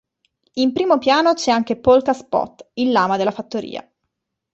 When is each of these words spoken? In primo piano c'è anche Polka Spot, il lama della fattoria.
In 0.53 0.73
primo 0.73 0.97
piano 0.97 1.35
c'è 1.35 1.51
anche 1.51 1.75
Polka 1.79 2.13
Spot, 2.13 2.71
il 2.73 2.91
lama 2.91 3.17
della 3.17 3.29
fattoria. 3.29 3.87